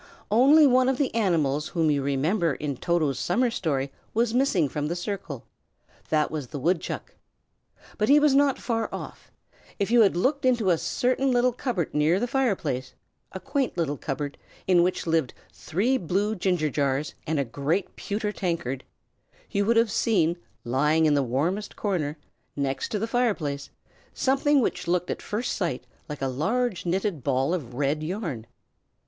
Only 0.31 0.65
one 0.65 0.89
of 0.89 0.97
the 0.97 1.13
animals 1.13 1.67
whom 1.67 1.91
you 1.91 2.01
remember 2.01 2.55
in 2.55 2.75
Toto's 2.75 3.19
summer 3.19 3.51
story 3.51 3.91
was 4.15 4.33
missing 4.33 4.67
from 4.67 4.87
the 4.87 4.95
circle; 4.95 5.45
that 6.09 6.31
was 6.31 6.47
the 6.47 6.57
woodchuck. 6.57 7.13
But 7.99 8.09
he 8.09 8.19
was 8.19 8.33
not 8.33 8.55
very 8.57 8.61
far 8.63 8.89
off. 8.91 9.31
If 9.77 9.91
you 9.91 10.01
had 10.01 10.15
looked 10.17 10.43
into 10.43 10.71
a 10.71 10.79
certain 10.79 11.31
little 11.31 11.53
cupboard 11.53 11.93
near 11.93 12.19
the 12.19 12.25
fireplace, 12.25 12.95
a 13.31 13.39
quaint 13.39 13.77
little 13.77 13.95
cupboard, 13.95 14.39
in 14.65 14.81
which 14.81 15.05
lived 15.05 15.35
three 15.53 15.97
blue 15.99 16.33
ginger 16.33 16.71
jars 16.71 17.13
and 17.27 17.39
a 17.39 17.45
great 17.45 17.95
pewter 17.95 18.31
tankard, 18.31 18.83
you 19.51 19.67
would 19.67 19.77
have 19.77 19.91
seen, 19.91 20.35
lying 20.63 21.05
in 21.05 21.13
the 21.13 21.21
warmest 21.21 21.75
corner, 21.75 22.17
next 22.55 22.89
the 22.91 23.05
fireplace, 23.05 23.69
something 24.15 24.61
which 24.61 24.87
looked 24.87 25.11
at 25.11 25.21
first 25.21 25.53
sight 25.55 25.85
like 26.09 26.23
a 26.23 26.27
large 26.27 26.87
knitted 26.87 27.23
ball 27.23 27.53
of 27.53 27.75
red 27.75 28.01
yarn. 28.01 28.47